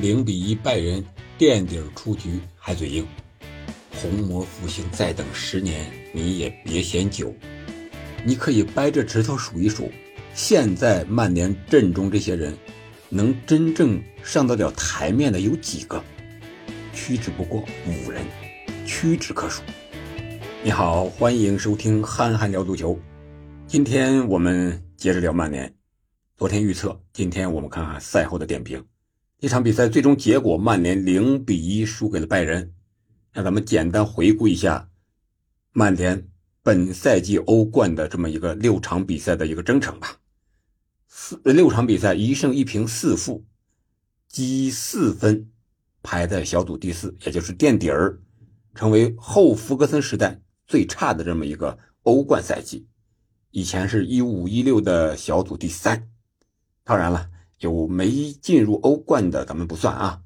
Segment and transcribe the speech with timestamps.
[0.00, 1.04] 零比一拜仁，
[1.36, 3.06] 垫底出局还嘴硬。
[3.90, 7.34] 红魔复兴再等十年，你也别嫌久。
[8.24, 9.90] 你可以掰着指头数一数，
[10.34, 12.56] 现在曼联阵中这些人，
[13.08, 16.02] 能真正上得了台面的有几个？
[16.94, 18.22] 屈指不过五人，
[18.86, 19.62] 屈指可数。
[20.62, 22.98] 你好，欢迎收听憨憨聊足球。
[23.66, 25.72] 今天我们接着聊曼联。
[26.36, 28.84] 昨天预测，今天我们看看赛后的点评。
[29.42, 32.72] 这场比赛最终结果，曼联零比一输给了拜仁。
[33.32, 34.88] 让咱们简单回顾一下
[35.72, 36.28] 曼联
[36.62, 40.20] 本赛季欧冠的这么一个六场比赛的一个征程吧。
[41.08, 43.44] 四六场比赛一胜一平四负，
[44.28, 45.50] 积四分，
[46.04, 48.20] 排在小组第四，也就是垫底儿，
[48.76, 52.86] 成为后福格森时代最差的这么一个欧冠赛季。
[53.50, 56.08] 以前是一五一六的小组第三。
[56.84, 57.28] 当然了，
[57.62, 60.20] 有没进入欧冠的咱们不算啊。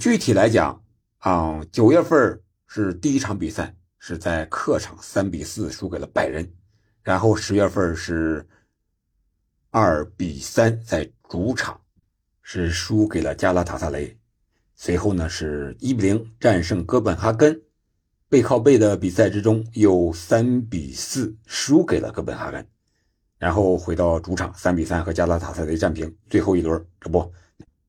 [0.00, 0.84] 具体来讲
[1.18, 6.52] 啊，九月份是第一场比赛是在客场三比四输给了拜仁，
[7.02, 8.46] 然后十月份是
[9.70, 11.80] 二比三在主场
[12.42, 14.18] 是输给了加拉塔萨雷，
[14.74, 17.62] 随后呢是一比零战胜哥本哈根，
[18.28, 22.66] 背靠背的比赛之中又三比四输给了哥本哈根。
[23.40, 26.14] 然后回到主场，三比三和加拉塔萨雷战平。
[26.28, 27.32] 最后一轮，这不，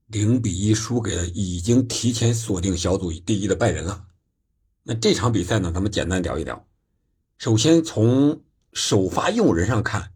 [0.07, 4.05] 零比一输给了已经提前锁定小组第一的拜仁了。
[4.83, 6.65] 那这场比赛呢，咱们简单聊一聊。
[7.37, 8.41] 首先从
[8.71, 10.13] 首发用人上看，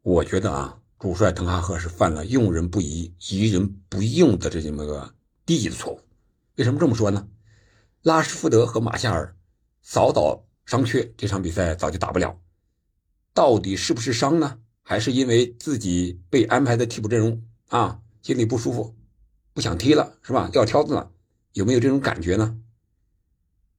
[0.00, 6.00] 我觉得啊，主帅滕哈赫是犯了用人不疑、疑人不用的这么个低级的错误。
[6.56, 7.28] 为什么这么说呢？
[8.00, 9.36] 拉什福德和马夏尔
[9.82, 12.40] 早早伤缺，这场比赛早就打不了。
[13.34, 14.58] 到底是不是伤呢？
[14.88, 18.96] 还是因为自己被安排的替补阵容啊，心里不舒服，
[19.52, 20.48] 不想踢了，是吧？
[20.50, 21.12] 撂挑子了，
[21.52, 22.58] 有没有这种感觉呢？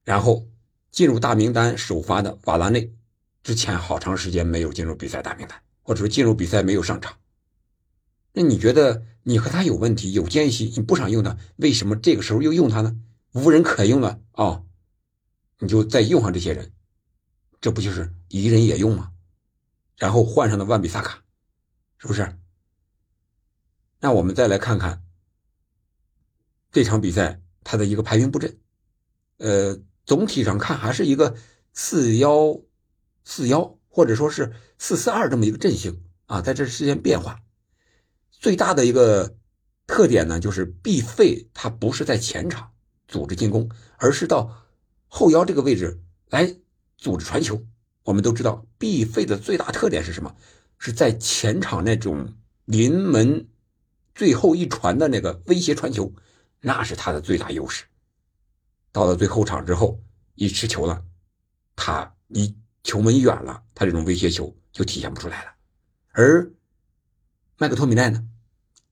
[0.03, 0.47] 然后
[0.91, 2.93] 进入大名单首发的瓦拉内，
[3.41, 7.17] 之前好长时间没有进入比赛大名单，或者说进入比赛没有上场。
[8.33, 12.95] 那你觉得你和他有问题、有间隙，你不想用他，为什么这个时候又用他呢？
[13.31, 14.61] 无人可用了啊，
[15.57, 16.71] 你就再用上这些人，
[17.59, 19.11] 这不就是疑人也用吗？
[19.99, 21.23] 然后换上了万比萨卡，
[21.99, 22.35] 是不是？
[23.99, 25.03] 那我们再来看看
[26.71, 28.57] 这场比赛他的一个排兵布阵，
[29.37, 31.35] 呃，总体上看还是一个
[31.73, 32.61] 四幺
[33.25, 37.41] 四幺或者说是四四二这么一个阵型啊，在这之间变化。
[38.31, 39.35] 最大的一个
[39.85, 42.71] 特点呢，就是毕费他不是在前场
[43.05, 44.65] 组织进攻，而是到
[45.07, 46.55] 后腰这个位置来
[46.97, 47.67] 组织传球。
[48.09, 50.35] 我们都知道，B 费的最大特点是什么？
[50.79, 52.33] 是在前场那种
[52.65, 53.47] 临门
[54.15, 56.11] 最后一传的那个威胁传球，
[56.61, 57.85] 那是他的最大优势。
[58.91, 60.01] 到了最后场之后，
[60.33, 61.03] 一持球了，
[61.75, 65.51] 他离球门远了，他这种威胁球就体现不出来了。
[66.13, 66.51] 而
[67.59, 68.25] 麦克托米奈呢，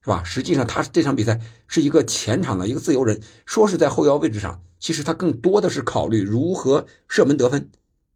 [0.00, 0.22] 是吧？
[0.22, 7.68] 实际上他这场比赛是一个前场的一个自由人，说是在后腰位置上，其实他更多的是考虑如何射门得分。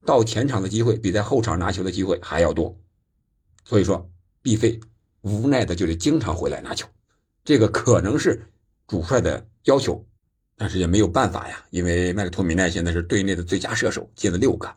[0.04, 2.76] 到前场的机会比在后场拿球的机会还要多，
[3.64, 4.10] 所以说
[4.42, 4.80] 毕费
[5.20, 6.88] 无奈的就得经常回来拿球，
[7.44, 8.44] 这个可能是
[8.88, 10.04] 主帅的要求，
[10.56, 14.68] 但是也没有办法呀，因为麦克托米奈现在是队内的最佳射手，进了六个，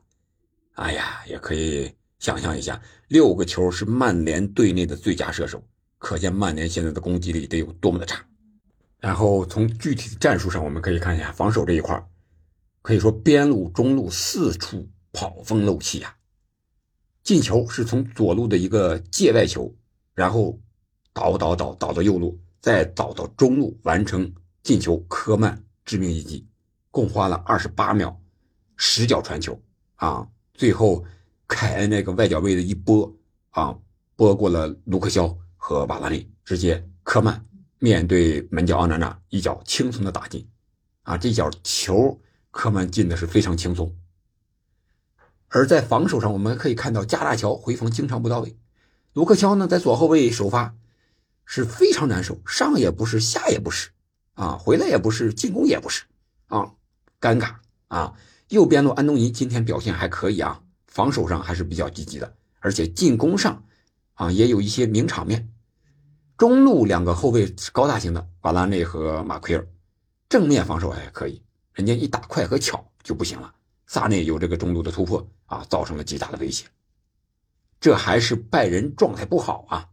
[0.73, 5.63] 哎呀，也可以想象一下，六个球是曼联队内的最佳射手，
[5.97, 8.23] 可见曼联现在的攻击力得有多么的差。
[8.99, 11.99] 然后从具体的战术上，我们可以看一下防守这一块，
[12.83, 14.87] 可以说边路、中路四处。
[15.15, 16.13] 跑风漏气呀！
[17.23, 19.73] 进球是从左路的一个界外球，
[20.13, 20.59] 然后
[21.13, 24.31] 倒倒倒倒到右路，再倒到中路完成
[24.61, 24.97] 进球。
[25.07, 26.45] 科曼致命一击，
[26.91, 28.19] 共花了二十八秒，
[28.75, 29.57] 十脚传球
[29.95, 30.27] 啊！
[30.53, 31.03] 最后
[31.47, 33.11] 凯恩那个外脚位的一拨
[33.51, 33.73] 啊，
[34.17, 37.43] 拨过了卢克肖和瓦拉内，直接科曼
[37.79, 40.45] 面对门将奥纳纳一脚轻松的打进
[41.03, 41.17] 啊！
[41.17, 42.19] 这脚球
[42.51, 43.95] 科曼进的是非常轻松。
[45.49, 48.57] 而在防守上，我们可以看到加大乔回防经常不到位，
[49.13, 50.75] 卢克肖呢在左后卫首发
[51.45, 53.91] 是非常难受，上也不是，下也不是，
[54.33, 56.03] 啊，回来也不是，进攻也不是，
[56.47, 56.73] 啊，
[57.21, 57.55] 尴尬
[57.87, 58.13] 啊。
[58.49, 63.63] 右边路安东尼今天表现还可以啊，防守上还是比较积极的，而且进攻上
[64.13, 65.49] 啊也有一些名场面。
[66.37, 69.65] 中路两个后卫是高大型的，瓦拉内和马奎尔，
[70.27, 71.41] 正面防守还可以，
[71.73, 73.53] 人家一打快和巧就不行了。
[73.87, 76.65] 萨内有这个中路的突破啊，造成了极大的威胁。
[77.79, 79.89] 这还是拜仁状态不好啊。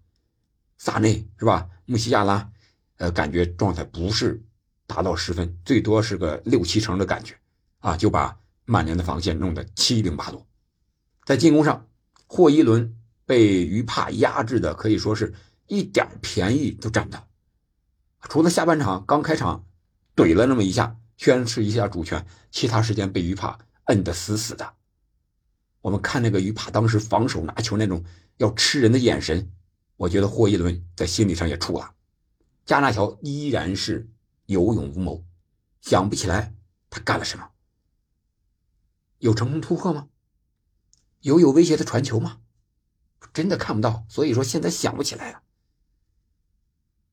[0.79, 1.69] 萨内是吧？
[1.85, 2.51] 穆西亚拉，
[2.97, 4.43] 呃，感觉状态不是
[4.87, 7.37] 达到十分，最多是个六七成的感觉，
[7.79, 10.47] 啊，就把曼联的防线弄得七零八落。
[11.25, 11.87] 在进攻上，
[12.27, 12.97] 霍伊伦
[13.27, 15.35] 被于帕压制的可以说是
[15.67, 17.29] 一点便宜都占不到，
[18.29, 19.65] 除了下半场刚开场
[20.17, 23.59] 怼了那么一下，宣示一下主权，其他时间被于帕
[23.93, 24.75] 摁得死死的。
[25.83, 28.03] 我们看那个于帕当时防守拿球那种
[28.39, 29.53] 要吃人的眼神，
[29.99, 31.95] 我觉得霍伊伦在心理上也怵了。
[32.65, 34.09] 加纳乔依然是
[34.47, 35.23] 有勇无谋，
[35.83, 36.55] 想不起来
[36.89, 37.51] 他干了什么。
[39.19, 40.09] 有成功突破吗？
[41.21, 42.39] 有有威胁的传球吗？
[43.35, 45.43] 真的看不到，所以说现在想不起来了。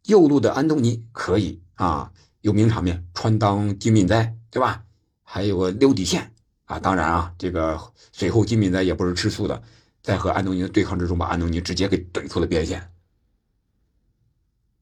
[0.06, 4.86] 右路的安东尼可以啊，有名场面穿裆金敏哉，对吧？
[5.24, 6.34] 还有个溜底线
[6.69, 6.80] 啊。
[6.80, 7.77] 当然啊，这个
[8.13, 9.62] 随后金敏哉也不是吃素的，
[10.01, 12.94] 在和安东尼的对抗之中，把安东尼直接给怼出了边线。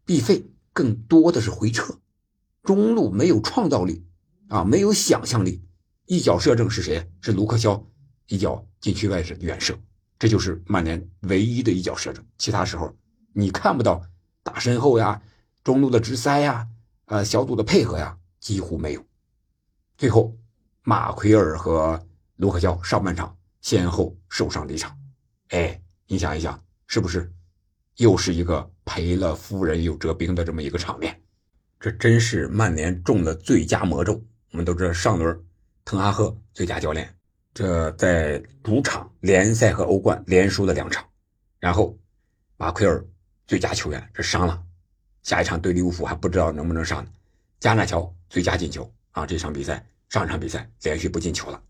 [0.06, 0.46] 毕费。
[0.74, 1.98] 更多的是回撤，
[2.62, 4.06] 中路没有创造力
[4.48, 5.64] 啊，没有想象力。
[6.06, 7.12] 一脚射正是谁？
[7.20, 7.84] 是卢克肖，
[8.28, 9.76] 一脚禁区外是远射，
[10.20, 12.24] 这就是曼联唯一的一脚射正。
[12.38, 12.96] 其他时候
[13.34, 14.04] 你看不到
[14.44, 15.20] 打身后呀，
[15.64, 16.68] 中路的直塞呀，
[17.06, 19.04] 呃，小组的配合呀，几乎没有。
[19.98, 20.38] 最后，
[20.90, 22.02] 马奎尔和
[22.38, 24.98] 卢克肖上半场先后受伤离场。
[25.50, 27.30] 哎，你想一想，是不是？
[27.98, 31.22] 又是一个赔了夫人又折兵的这么一个场面，
[31.78, 34.14] 这真是曼联中了最佳魔咒。
[34.52, 35.38] 我们都知道上轮
[35.84, 37.14] 滕哈赫最佳教练，
[37.54, 41.06] 这在主场联赛和欧冠连输了两场，
[41.60, 42.00] 然后
[42.56, 43.06] 马奎尔
[43.46, 44.64] 最佳球员这伤了，
[45.24, 47.12] 下一场对利物浦还不知道能不能上呢。
[47.60, 51.64] 加纳乔最佳进球啊，这场比赛上一场比赛连续不进球了。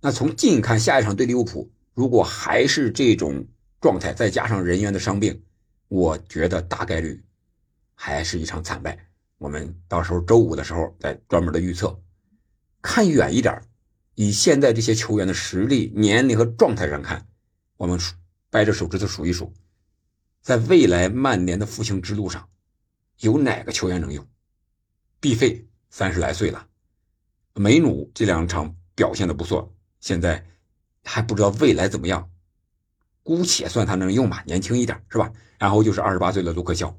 [0.00, 3.46] 那从近看下一场对利物浦，如果还是这种。
[3.82, 5.42] 状态再加上人员的伤病，
[5.88, 7.20] 我觉得大概率
[7.96, 8.96] 还是一场惨败。
[9.38, 12.00] 我们到时候周五的时候再专门的预测。
[12.80, 13.60] 看远一点，
[14.14, 17.26] 以现在这些球员的实力、年龄和状态上看，
[17.76, 17.98] 我们
[18.50, 19.52] 掰着手指头数一数，
[20.40, 22.48] 在未来曼联的复兴之路上，
[23.18, 24.24] 有哪个球员能用？
[25.18, 26.68] 毕费三十来岁了，
[27.54, 30.44] 梅努这两场表现的不错，现在
[31.04, 32.30] 还不知道未来怎么样。
[33.22, 35.32] 姑且算他能用吧，年轻一点是吧？
[35.58, 36.98] 然后就是二十八岁的卢克肖，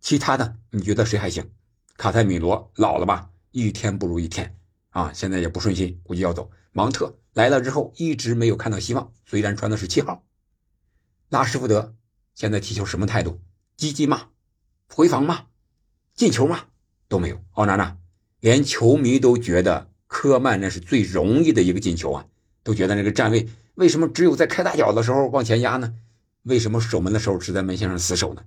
[0.00, 1.50] 其他的你觉得谁还行？
[1.96, 4.56] 卡塞米罗老了吧，一天不如一天
[4.90, 6.50] 啊，现在也不顺心，估计要走。
[6.72, 10.24] 芒特来了之后一直没有看到希望，虽然穿的是七号。
[11.28, 11.94] 拉什福德
[12.34, 13.40] 现在踢球什么态度？
[13.76, 14.28] 积极吗？
[14.88, 15.46] 回防吗？
[16.14, 16.66] 进球吗？
[17.08, 17.42] 都没有。
[17.52, 17.98] 奥纳纳
[18.40, 22.26] 连球迷都觉得科曼那是最容易的一个进球啊，
[22.62, 23.48] 都觉得那个站位。
[23.74, 25.94] 为什么只有在开大脚的时候往前压呢？
[26.42, 28.42] 为什么守门的时候只在门线上死守呢？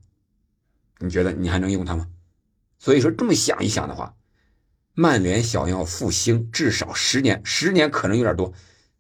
[1.00, 2.08] 你觉得你还能用他吗？
[2.80, 4.16] 所以说这么想一想的话，
[4.94, 8.54] 曼联想要复兴至少十年，十年可能有点多，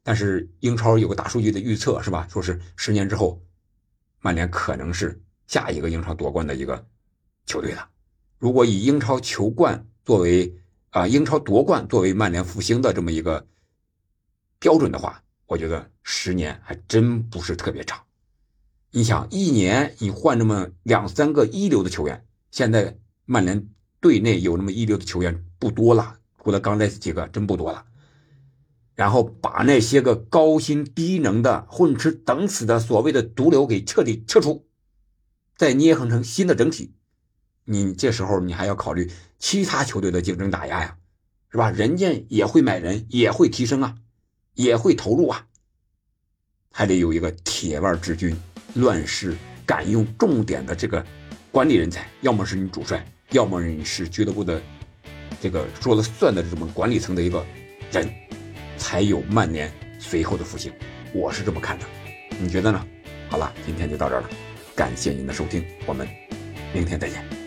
[0.03, 2.27] 但是英超有个大数据的预测是吧？
[2.29, 3.41] 说是十年之后，
[4.19, 6.85] 曼联可能是下一个英超夺冠的一个
[7.45, 7.89] 球队了。
[8.37, 10.55] 如果以英超球冠作为
[10.91, 13.47] 啊英超夺冠作为曼联复兴的这么一个
[14.59, 15.23] 标准的话。
[15.47, 18.01] 我觉得十年还真不是特别长，
[18.91, 23.67] 你想一年你换那么两三个一流的球员，现在曼联
[23.99, 27.85] 队内有那么一流的球员不多了，除了刚来几个真不多了。
[28.95, 34.65] 然后把那些个高薪低能的混吃等死的所谓的毒瘤给彻底撤出，
[35.57, 36.93] 再捏合成新的整体，
[37.71, 39.09] 你这时候你还要考虑
[39.39, 40.97] 其他球队的竞争打压呀，
[41.49, 41.71] 是吧？
[41.71, 43.95] 人家也会买人，也会提升啊。
[44.53, 45.47] 也会投入啊，
[46.73, 48.35] 还得有一个铁腕治军、
[48.75, 49.35] 乱世
[49.65, 51.03] 敢用重点的这个
[51.53, 54.61] 管理人才，要么是你主帅，要么你是俱乐部的
[55.39, 57.43] 这个说了算的这么管理层的一个
[57.93, 58.13] 人，
[58.77, 60.71] 才有曼联随后的复兴。
[61.13, 61.85] 我是这么看的，
[62.37, 62.85] 你觉得呢？
[63.29, 64.29] 好了，今天就到这儿了，
[64.75, 66.05] 感谢您的收听，我们
[66.73, 67.40] 明天再见。